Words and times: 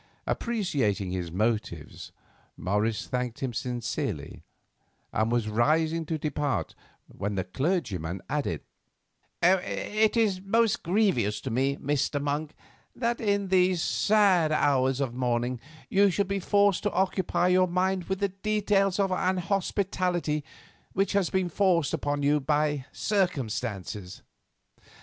Appreciating 0.25 1.11
his 1.11 1.31
motives, 1.31 2.11
Morris 2.57 3.05
thanked 3.05 3.41
him 3.41 3.53
sincerely, 3.53 4.41
and 5.13 5.31
was 5.31 5.47
rising 5.47 6.07
to 6.07 6.17
depart, 6.17 6.73
when 7.05 7.35
the 7.35 7.43
clergyman 7.43 8.19
added: 8.27 8.61
"It 9.43 10.17
is 10.17 10.41
most 10.41 10.81
grievous 10.81 11.39
to 11.41 11.51
me, 11.51 11.77
Mr. 11.77 12.19
Monk, 12.19 12.55
that 12.95 13.21
in 13.21 13.49
these 13.49 13.83
sad 13.83 14.51
hours 14.51 15.01
of 15.01 15.13
mourning 15.13 15.59
you 15.87 16.09
should 16.09 16.27
be 16.29 16.39
forced 16.39 16.81
to 16.81 16.91
occupy 16.93 17.49
your 17.49 17.67
mind 17.67 18.05
with 18.05 18.21
the 18.21 18.29
details 18.29 18.97
of 18.97 19.11
an 19.11 19.37
hospitality 19.37 20.43
which 20.93 21.13
has 21.13 21.29
been 21.29 21.47
forced 21.47 21.93
upon 21.93 22.23
you 22.23 22.39
by 22.39 22.85
circumstances. 22.91 24.23